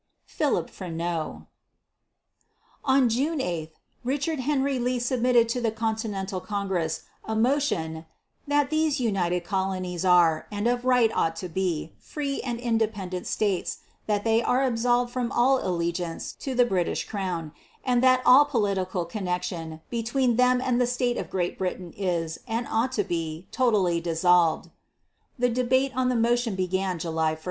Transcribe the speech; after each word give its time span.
PHILIP 0.25 0.71
FRENEAU. 0.71 1.45
On 2.83 3.07
June 3.07 3.39
8 3.39 3.71
Richard 4.03 4.39
Henry 4.39 4.79
Lee 4.79 4.97
submitted 4.97 5.47
to 5.49 5.61
the 5.61 5.69
Continental 5.69 6.39
Congress 6.41 7.03
a 7.25 7.35
motion 7.35 8.07
"That 8.47 8.71
these 8.71 8.99
United 8.99 9.45
Colonies 9.45 10.03
are, 10.03 10.47
and 10.51 10.65
of 10.65 10.85
right 10.85 11.11
ought 11.13 11.35
to 11.35 11.49
be, 11.49 11.93
free 11.99 12.41
and 12.41 12.59
independent 12.59 13.27
States; 13.27 13.81
that 14.07 14.23
they 14.23 14.41
are 14.41 14.63
absolved 14.63 15.13
from 15.13 15.31
all 15.31 15.59
allegiance 15.63 16.31
to 16.33 16.55
the 16.55 16.65
British 16.65 17.07
Crown; 17.07 17.51
and 17.85 18.01
that 18.01 18.23
all 18.25 18.45
political 18.45 19.05
connection 19.05 19.81
between 19.91 20.35
them 20.35 20.59
and 20.61 20.81
the 20.81 20.87
state 20.87 21.17
of 21.17 21.29
Great 21.29 21.59
Britain 21.59 21.93
is, 21.95 22.39
and 22.47 22.65
ought 22.71 22.91
to 22.93 23.03
be, 23.03 23.45
totally 23.51 24.01
dissolved." 24.01 24.71
The 25.37 25.49
debate 25.49 25.91
on 25.95 26.09
the 26.09 26.15
motion 26.15 26.55
began 26.55 26.97
July 26.97 27.33
1. 27.33 27.37